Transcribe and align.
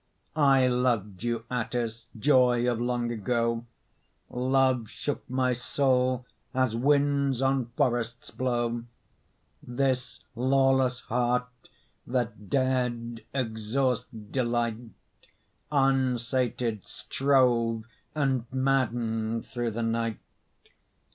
I 0.35 0.65
loved 0.65 1.21
you, 1.21 1.45
Atthis 1.51 2.07
joy 2.17 2.67
of 2.67 2.81
long 2.81 3.11
ago 3.11 3.65
Love 4.31 4.89
shook 4.89 5.29
my 5.29 5.53
soul 5.53 6.25
as 6.55 6.75
winds 6.75 7.39
on 7.39 7.67
forests 7.77 8.31
blow; 8.31 8.85
This 9.61 10.21
lawless 10.35 11.01
heart 11.01 11.45
that 12.07 12.49
dared 12.49 13.23
exhaust 13.31 14.31
delight, 14.31 14.79
Unsated 15.71 16.87
strove 16.87 17.83
and 18.15 18.45
maddened 18.51 19.45
through 19.45 19.69
the 19.69 19.83
night. 19.83 20.17